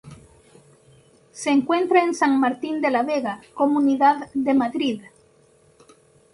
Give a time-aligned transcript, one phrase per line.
[1.31, 5.01] Se encuentra en San Martín de la Vega, Comunidad de Madrid.